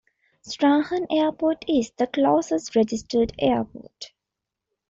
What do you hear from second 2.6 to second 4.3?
registered airport.